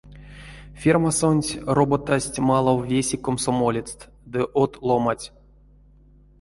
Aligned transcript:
Фермасонть 0.79 1.59
роботасть 1.77 2.37
малав 2.49 2.79
весе 2.89 3.17
комсомолецт 3.27 3.99
ды 4.33 4.41
од 4.63 4.71
ломанть. 4.89 5.31